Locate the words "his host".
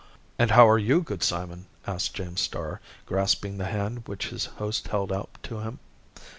4.29-4.87